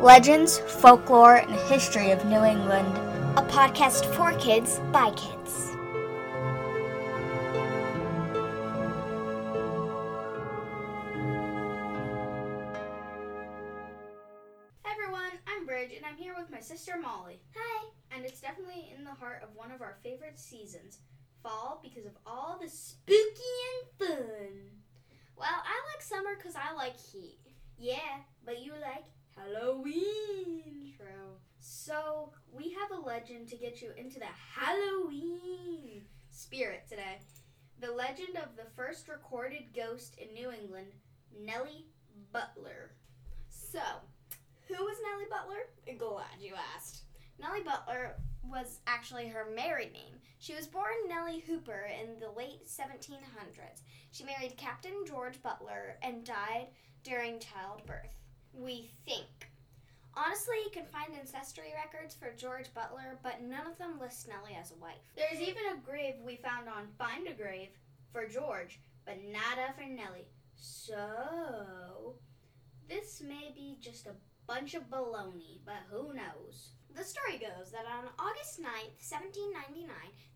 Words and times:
legends, 0.00 0.58
folklore, 0.60 1.36
and 1.36 1.54
history 1.70 2.10
of 2.10 2.24
New 2.24 2.42
England. 2.42 2.88
A 3.36 3.42
podcast 3.42 4.06
for 4.14 4.32
kids 4.38 4.80
by 4.90 5.10
kids. 5.10 5.76
Hi 14.82 14.90
everyone, 14.90 15.32
I'm 15.46 15.66
Bridge 15.66 15.92
and 15.94 16.06
I'm 16.06 16.16
here 16.16 16.34
with 16.34 16.50
my 16.50 16.60
sister 16.60 16.94
Molly. 17.00 17.42
Hi. 17.54 17.88
And 18.10 18.24
it's 18.24 18.40
definitely 18.40 18.94
in 18.96 19.04
the 19.04 19.10
heart 19.10 19.42
of 19.42 19.54
one 19.54 19.70
of 19.70 19.82
our 19.82 19.98
favorite 20.02 20.38
seasons, 20.38 21.00
fall, 21.42 21.78
because 21.82 22.06
of 22.06 22.16
all 22.24 22.58
the 22.60 22.70
spooky 22.70 23.18
and 23.20 24.08
fun. 24.08 24.48
Well, 25.36 25.46
I 25.46 25.92
like 25.92 26.02
summer 26.02 26.36
because 26.38 26.54
I 26.56 26.74
like 26.74 26.96
heat. 26.98 27.38
Yeah, 27.78 28.24
but 28.46 28.62
you 28.62 28.72
like 28.72 29.04
Halloween. 29.40 30.92
True. 30.96 31.36
So, 31.60 32.32
we 32.52 32.72
have 32.72 32.98
a 32.98 33.06
legend 33.06 33.48
to 33.48 33.56
get 33.56 33.80
you 33.80 33.90
into 33.96 34.18
the 34.18 34.26
Halloween 34.54 36.02
spirit 36.30 36.84
today. 36.88 37.18
The 37.80 37.92
legend 37.92 38.36
of 38.36 38.56
the 38.56 38.70
first 38.76 39.08
recorded 39.08 39.74
ghost 39.74 40.16
in 40.18 40.34
New 40.34 40.50
England, 40.50 40.92
Nellie 41.38 41.86
Butler. 42.32 42.92
So, 43.48 43.80
who 44.68 44.84
was 44.84 44.96
Nellie 45.02 45.30
Butler? 45.30 45.98
Glad 45.98 46.40
you 46.40 46.54
asked. 46.76 47.04
Nellie 47.38 47.62
Butler 47.62 48.16
was 48.44 48.80
actually 48.86 49.28
her 49.28 49.46
married 49.54 49.92
name. 49.92 50.16
She 50.38 50.54
was 50.54 50.66
born 50.66 50.92
Nellie 51.08 51.44
Hooper 51.46 51.88
in 52.02 52.18
the 52.18 52.30
late 52.30 52.66
1700s. 52.66 53.82
She 54.10 54.24
married 54.24 54.56
Captain 54.56 55.04
George 55.06 55.42
Butler 55.42 55.96
and 56.02 56.24
died 56.24 56.68
during 57.04 57.38
childbirth. 57.38 58.19
We 58.52 58.90
think. 59.06 59.50
Honestly, 60.14 60.56
you 60.64 60.70
can 60.72 60.86
find 60.86 61.14
ancestry 61.14 61.72
records 61.74 62.14
for 62.14 62.32
George 62.36 62.72
Butler, 62.74 63.18
but 63.22 63.42
none 63.42 63.66
of 63.66 63.78
them 63.78 63.98
list 64.00 64.28
Nellie 64.28 64.58
as 64.60 64.72
a 64.72 64.76
wife. 64.76 64.98
There's 65.16 65.40
even 65.40 65.62
a 65.72 65.86
grave 65.86 66.14
we 66.24 66.36
found 66.36 66.68
on 66.68 66.88
Find 66.98 67.28
a 67.28 67.32
Grave 67.32 67.70
for 68.12 68.26
George, 68.26 68.80
but 69.06 69.18
nada 69.24 69.72
for 69.76 69.84
Nellie. 69.88 70.26
So, 70.56 72.16
this 72.88 73.22
may 73.26 73.52
be 73.54 73.78
just 73.80 74.06
a 74.06 74.16
bunch 74.46 74.74
of 74.74 74.90
baloney, 74.90 75.60
but 75.64 75.86
who 75.90 76.12
knows? 76.12 76.72
The 76.94 77.04
story 77.04 77.38
goes 77.38 77.70
that 77.70 77.86
on 77.86 78.10
August 78.18 78.58
9th, 78.60 78.98
1799, 78.98 79.86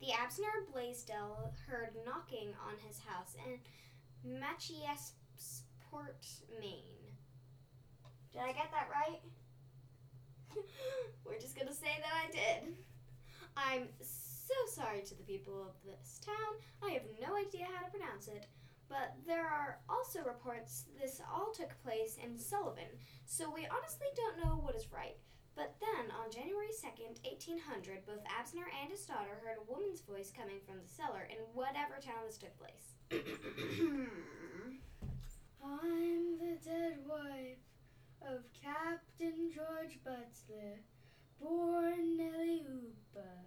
the 0.00 0.12
Absner 0.12 0.66
Blaisdell 0.72 1.54
heard 1.68 1.94
knocking 2.04 2.48
on 2.66 2.74
his 2.86 2.98
house 2.98 3.36
in 3.46 3.60
Machiasport, 4.28 5.22
Maine. 6.60 7.14
Did 8.32 8.42
I 8.42 8.52
get 8.52 8.70
that 8.70 8.88
right? 8.92 9.20
We're 11.24 11.38
just 11.38 11.58
gonna 11.58 11.74
say 11.74 11.98
that 12.00 12.14
I 12.14 12.30
did. 12.30 12.76
I'm 13.56 13.88
so 14.00 14.54
sorry 14.82 15.02
to 15.02 15.14
the 15.16 15.22
people 15.22 15.62
of 15.62 15.74
this 15.84 16.20
town. 16.24 16.58
I 16.82 16.92
have 16.92 17.02
no 17.20 17.36
idea 17.36 17.66
how 17.74 17.84
to 17.84 17.90
pronounce 17.90 18.28
it. 18.28 18.46
But 18.88 19.14
there 19.24 19.46
are 19.46 19.78
also 19.88 20.18
reports 20.26 20.86
this 21.00 21.22
all 21.32 21.52
took 21.54 21.70
place 21.84 22.18
in 22.22 22.36
Sullivan, 22.36 22.90
so 23.24 23.46
we 23.48 23.68
honestly 23.70 24.08
don't 24.16 24.44
know 24.44 24.58
what 24.58 24.74
is 24.74 24.90
right. 24.92 25.16
But 25.54 25.76
then, 25.78 26.10
on 26.10 26.30
January 26.30 26.74
2nd, 26.74 27.22
1800, 27.22 28.06
both 28.06 28.24
Absner 28.26 28.66
and 28.82 28.90
his 28.90 29.06
daughter 29.06 29.38
heard 29.44 29.58
a 29.58 29.70
woman's 29.70 30.00
voice 30.00 30.32
coming 30.36 30.58
from 30.66 30.82
the 30.82 30.88
cellar 30.90 31.28
in 31.30 31.38
whatever 31.54 32.02
town 32.02 32.26
this 32.26 32.38
took 32.38 32.56
place. 32.58 32.98
I'm 33.12 34.08
the 35.60 35.60
dead 35.60 35.60
wife 35.62 36.09
of 38.28 38.44
Captain 38.52 39.50
George 39.54 39.98
Butler, 40.04 40.80
born 41.40 42.16
Nellie 42.16 42.64
Hooper. 42.66 43.46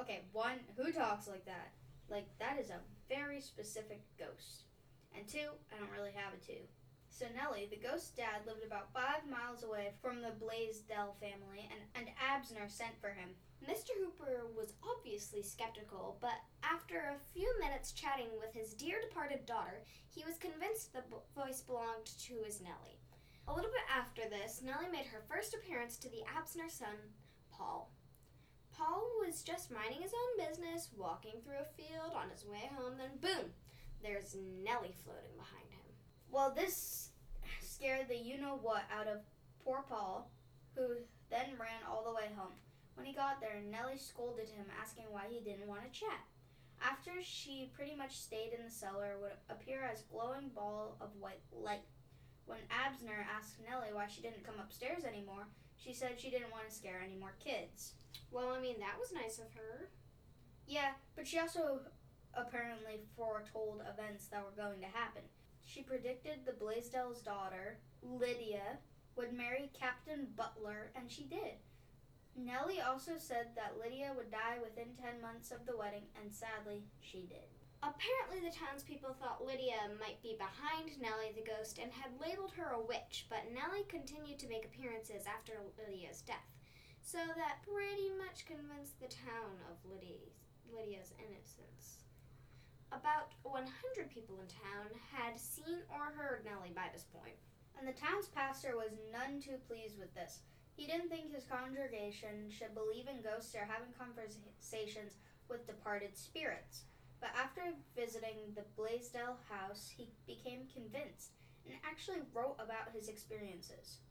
Okay, 0.00 0.22
one, 0.32 0.58
who 0.76 0.92
talks 0.92 1.28
like 1.28 1.44
that? 1.46 1.72
Like, 2.08 2.26
that 2.38 2.58
is 2.58 2.70
a 2.70 2.80
very 3.08 3.40
specific 3.40 4.02
ghost. 4.18 4.64
And 5.16 5.26
two, 5.28 5.54
I 5.72 5.78
don't 5.78 5.92
really 5.92 6.12
have 6.14 6.34
a 6.34 6.44
two. 6.44 6.62
So 7.08 7.26
Nellie, 7.36 7.68
the 7.70 7.76
ghost's 7.76 8.10
dad, 8.10 8.46
lived 8.46 8.64
about 8.66 8.92
five 8.92 9.28
miles 9.30 9.62
away 9.62 9.92
from 10.00 10.22
the 10.22 10.32
Blaisdell 10.40 11.14
family, 11.20 11.68
and, 11.70 11.80
and 11.94 12.16
Absner 12.16 12.70
sent 12.70 12.98
for 13.00 13.10
him. 13.10 13.36
Mr. 13.62 13.92
Hooper 14.00 14.48
was 14.56 14.72
obviously 14.82 15.42
skeptical, 15.42 16.16
but 16.20 16.40
after 16.64 17.12
a 17.14 17.22
few 17.32 17.54
minutes 17.60 17.92
chatting 17.92 18.32
with 18.40 18.52
his 18.54 18.72
dear 18.72 18.96
departed 19.00 19.46
daughter, 19.46 19.84
he 20.08 20.24
was 20.24 20.38
convinced 20.38 20.92
the 20.92 21.04
voice 21.36 21.60
belonged 21.60 22.06
to 22.26 22.34
his 22.44 22.60
Nellie. 22.60 22.98
A 23.48 23.52
little 23.52 23.70
bit 23.70 23.82
after 23.94 24.22
this, 24.28 24.62
Nellie 24.62 24.90
made 24.90 25.06
her 25.06 25.22
first 25.28 25.54
appearance 25.54 25.96
to 25.98 26.08
the 26.08 26.22
Absner 26.36 26.70
son, 26.70 26.96
Paul. 27.50 27.90
Paul 28.72 29.04
was 29.24 29.42
just 29.42 29.70
minding 29.70 30.02
his 30.02 30.14
own 30.14 30.48
business, 30.48 30.90
walking 30.96 31.40
through 31.44 31.60
a 31.60 31.76
field 31.76 32.12
on 32.14 32.30
his 32.30 32.46
way 32.46 32.70
home, 32.74 32.94
then 32.98 33.18
boom, 33.20 33.50
there's 34.02 34.36
Nellie 34.64 34.94
floating 35.04 35.36
behind 35.36 35.70
him. 35.70 35.94
Well, 36.30 36.54
this 36.54 37.10
scared 37.60 38.08
the 38.08 38.16
you 38.16 38.38
know 38.38 38.58
what 38.60 38.84
out 38.96 39.08
of 39.08 39.20
poor 39.64 39.84
Paul, 39.88 40.30
who 40.74 40.96
then 41.30 41.58
ran 41.58 41.82
all 41.88 42.04
the 42.04 42.14
way 42.14 42.30
home. 42.36 42.54
When 42.94 43.06
he 43.06 43.12
got 43.12 43.40
there, 43.40 43.60
Nellie 43.70 43.98
scolded 43.98 44.48
him, 44.48 44.66
asking 44.80 45.04
why 45.10 45.24
he 45.30 45.40
didn't 45.40 45.68
want 45.68 45.82
to 45.84 46.00
chat. 46.00 46.20
After 46.82 47.10
she 47.22 47.70
pretty 47.74 47.94
much 47.94 48.16
stayed 48.16 48.52
in 48.56 48.64
the 48.64 48.70
cellar, 48.70 49.16
would 49.20 49.32
appear 49.48 49.82
as 49.82 50.02
glowing 50.02 50.50
ball 50.54 50.96
of 51.00 51.10
white 51.20 51.42
light. 51.52 51.86
When 52.46 52.60
Absner 52.70 53.24
asked 53.36 53.56
Nellie 53.64 53.92
why 53.92 54.06
she 54.08 54.22
didn't 54.22 54.44
come 54.44 54.60
upstairs 54.60 55.04
anymore, 55.04 55.46
she 55.76 55.92
said 55.92 56.18
she 56.18 56.30
didn't 56.30 56.50
want 56.50 56.68
to 56.68 56.74
scare 56.74 57.00
any 57.04 57.16
more 57.16 57.34
kids. 57.42 57.92
Well, 58.30 58.50
I 58.50 58.60
mean, 58.60 58.78
that 58.80 58.98
was 58.98 59.12
nice 59.12 59.38
of 59.38 59.52
her. 59.54 59.90
Yeah, 60.66 60.92
but 61.16 61.26
she 61.26 61.38
also 61.38 61.80
apparently 62.34 63.00
foretold 63.16 63.82
events 63.82 64.26
that 64.28 64.44
were 64.44 64.62
going 64.62 64.80
to 64.80 64.86
happen. 64.86 65.22
She 65.64 65.82
predicted 65.82 66.44
the 66.44 66.52
Blaisdell's 66.52 67.20
daughter, 67.20 67.78
Lydia, 68.02 68.78
would 69.16 69.32
marry 69.32 69.70
Captain 69.78 70.28
Butler, 70.36 70.90
and 70.96 71.10
she 71.10 71.24
did. 71.24 71.60
Nellie 72.36 72.80
also 72.80 73.12
said 73.18 73.48
that 73.56 73.76
Lydia 73.82 74.12
would 74.16 74.30
die 74.30 74.58
within 74.62 74.94
10 75.00 75.20
months 75.20 75.50
of 75.50 75.66
the 75.66 75.76
wedding, 75.76 76.04
and 76.20 76.32
sadly, 76.32 76.84
she 77.00 77.26
did. 77.28 77.61
Apparently, 77.82 78.38
the 78.38 78.54
townspeople 78.54 79.18
thought 79.18 79.44
Lydia 79.44 79.90
might 79.98 80.22
be 80.22 80.38
behind 80.38 80.94
Nellie 81.02 81.34
the 81.34 81.42
ghost 81.42 81.82
and 81.82 81.90
had 81.90 82.14
labeled 82.22 82.54
her 82.54 82.70
a 82.70 82.80
witch, 82.80 83.26
but 83.28 83.50
Nellie 83.50 83.82
continued 83.90 84.38
to 84.38 84.48
make 84.48 84.64
appearances 84.64 85.26
after 85.26 85.58
Lydia's 85.74 86.22
death. 86.22 86.46
So 87.02 87.18
that 87.18 87.66
pretty 87.66 88.14
much 88.14 88.46
convinced 88.46 89.02
the 89.02 89.10
town 89.10 89.58
of 89.66 89.82
Lydia's, 89.82 90.38
Lydia's 90.70 91.10
innocence. 91.18 92.06
About 92.94 93.34
100 93.42 93.66
people 94.14 94.38
in 94.38 94.46
town 94.46 94.86
had 95.10 95.34
seen 95.34 95.82
or 95.90 96.14
heard 96.14 96.46
Nellie 96.46 96.70
by 96.70 96.86
this 96.94 97.10
point. 97.10 97.34
And 97.74 97.82
the 97.82 97.98
town's 97.98 98.30
pastor 98.30 98.78
was 98.78 98.94
none 99.10 99.42
too 99.42 99.58
pleased 99.66 99.98
with 99.98 100.14
this. 100.14 100.46
He 100.78 100.86
didn't 100.86 101.10
think 101.10 101.34
his 101.34 101.50
congregation 101.50 102.46
should 102.46 102.78
believe 102.78 103.10
in 103.10 103.26
ghosts 103.26 103.58
or 103.58 103.66
having 103.66 103.90
conversations 103.98 105.18
with 105.50 105.66
departed 105.66 106.16
spirits. 106.16 106.86
But 107.22 107.30
after 107.38 107.62
visiting 107.94 108.50
the 108.56 108.66
Blaisdell 108.76 109.38
house, 109.48 109.88
he 109.96 110.10
became 110.26 110.66
convinced 110.74 111.38
and 111.64 111.78
actually 111.86 112.18
wrote 112.34 112.56
about 112.58 112.90
his 112.92 113.08
experiences. 113.08 114.02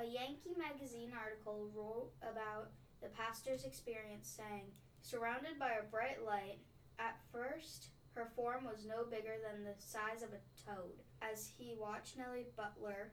A 0.00 0.02
Yankee 0.02 0.56
magazine 0.56 1.12
article 1.12 1.68
wrote 1.76 2.10
about 2.24 2.72
the 3.02 3.12
pastor's 3.12 3.64
experience, 3.64 4.26
saying, 4.26 4.72
Surrounded 5.02 5.58
by 5.60 5.76
a 5.76 5.90
bright 5.92 6.24
light, 6.24 6.58
at 6.98 7.20
first 7.30 7.88
her 8.14 8.32
form 8.34 8.64
was 8.64 8.86
no 8.88 9.04
bigger 9.04 9.36
than 9.44 9.62
the 9.62 9.76
size 9.76 10.22
of 10.22 10.30
a 10.32 10.40
toad. 10.64 11.04
As 11.20 11.52
he 11.58 11.76
watched 11.78 12.16
Nellie 12.16 12.48
Butler 12.56 13.12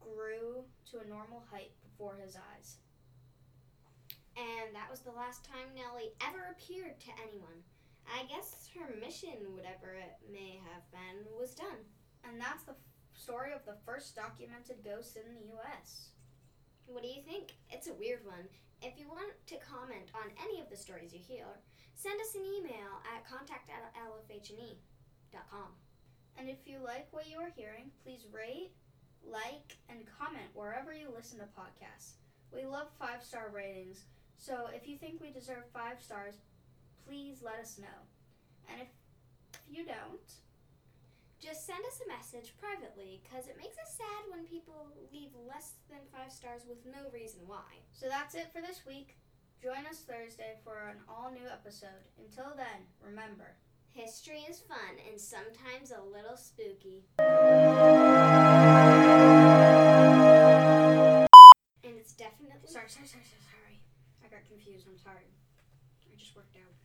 grew 0.00 0.64
to 0.90 1.04
a 1.04 1.08
normal 1.08 1.44
height 1.50 1.72
before 1.84 2.16
his 2.16 2.34
eyes. 2.34 2.76
And 4.38 4.74
that 4.74 4.88
was 4.90 5.00
the 5.00 5.12
last 5.12 5.44
time 5.44 5.76
Nellie 5.76 6.16
ever 6.22 6.48
appeared 6.56 6.98
to 7.00 7.10
anyone. 7.28 7.60
I 8.10 8.24
guess 8.26 8.68
her 8.78 8.94
mission, 8.98 9.54
whatever 9.54 9.94
it 9.94 10.18
may 10.32 10.60
have 10.72 10.84
been, 10.90 11.24
was 11.38 11.54
done. 11.54 11.86
And 12.26 12.40
that's 12.40 12.64
the 12.64 12.72
f- 12.72 12.78
story 13.14 13.52
of 13.52 13.64
the 13.64 13.78
first 13.86 14.16
documented 14.16 14.84
ghost 14.84 15.16
in 15.16 15.32
the 15.34 15.46
U.S. 15.54 16.10
What 16.86 17.02
do 17.02 17.08
you 17.08 17.22
think? 17.22 17.54
It's 17.70 17.86
a 17.88 17.94
weird 17.94 18.24
one. 18.26 18.50
If 18.82 18.98
you 18.98 19.08
want 19.08 19.32
to 19.46 19.56
comment 19.62 20.10
on 20.14 20.32
any 20.42 20.60
of 20.60 20.68
the 20.70 20.76
stories 20.76 21.12
you 21.12 21.20
hear, 21.20 21.46
send 21.94 22.20
us 22.20 22.34
an 22.34 22.42
email 22.44 22.98
at 23.14 23.28
contact 23.28 23.68
at 23.70 23.92
lfhne.com. 23.94 25.70
And 26.38 26.48
if 26.48 26.66
you 26.66 26.78
like 26.82 27.08
what 27.10 27.28
you 27.28 27.38
are 27.38 27.52
hearing, 27.54 27.90
please 28.02 28.26
rate, 28.32 28.72
like, 29.22 29.76
and 29.88 30.08
comment 30.18 30.48
wherever 30.54 30.92
you 30.92 31.12
listen 31.14 31.38
to 31.38 31.44
podcasts. 31.44 32.16
We 32.52 32.64
love 32.64 32.88
five 32.98 33.22
star 33.22 33.50
ratings, 33.54 34.06
so 34.38 34.68
if 34.74 34.88
you 34.88 34.96
think 34.96 35.20
we 35.20 35.30
deserve 35.30 35.64
five 35.72 36.00
stars, 36.00 36.40
please 37.06 37.42
let 37.42 37.58
us 37.60 37.78
know. 37.78 37.98
And 38.68 38.80
if 38.82 38.88
you 39.68 39.84
don't, 39.84 40.30
Just 41.40 41.64
send 41.66 41.80
us 41.88 42.00
a 42.04 42.08
message 42.12 42.52
privately 42.60 43.22
because 43.24 43.48
it 43.48 43.56
makes 43.56 43.78
us 43.80 43.96
sad 43.96 44.28
when 44.28 44.44
people 44.44 44.92
leave 45.10 45.30
less 45.48 45.80
than 45.88 46.00
five 46.12 46.30
stars 46.30 46.68
with 46.68 46.84
no 46.84 47.08
reason 47.16 47.40
why. 47.46 47.80
So 47.92 48.08
that's 48.12 48.34
it 48.34 48.52
for 48.52 48.60
this 48.60 48.84
week. 48.86 49.16
Join 49.62 49.88
us 49.88 50.04
Thursday 50.04 50.60
for 50.64 50.88
an 50.92 50.98
all 51.08 51.30
new 51.32 51.48
episode. 51.48 52.04
Until 52.20 52.52
then, 52.56 52.84
remember 53.00 53.56
history 53.92 54.44
is 54.48 54.60
fun 54.60 55.00
and 55.08 55.18
sometimes 55.18 55.92
a 55.92 56.02
little 56.04 56.36
spooky. 56.36 57.08
And 61.80 61.96
it's 61.96 62.12
definitely. 62.12 62.68
Sorry, 62.68 62.88
sorry, 62.88 63.08
sorry, 63.08 63.24
sorry. 63.24 63.80
I 64.22 64.28
got 64.28 64.44
confused. 64.44 64.84
I'm 64.86 64.96
tired. 65.00 65.32
I 66.04 66.16
just 66.20 66.36
worked 66.36 66.56
out. 66.56 66.76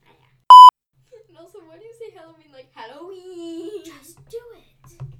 Why 1.66 1.76
do 1.78 1.84
you 1.84 1.94
say 1.98 2.16
Halloween 2.16 2.52
like 2.52 2.70
Halloween? 2.74 3.84
Just 3.84 4.16
do 4.28 4.40
it. 4.56 5.19